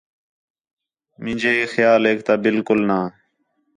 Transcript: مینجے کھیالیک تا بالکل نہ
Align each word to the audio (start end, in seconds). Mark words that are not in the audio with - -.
مینجے 1.23 1.51
کھیالیک 1.71 2.17
تا 2.25 2.33
بالکل 2.45 2.79
نہ 2.89 2.99